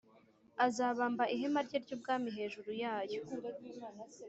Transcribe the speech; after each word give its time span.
azabamba 0.65 1.23
ihema 1.33 1.61
rye 1.67 1.77
ryubwami 1.83 2.29
hejuru 2.37 2.69
yayo 2.83 3.21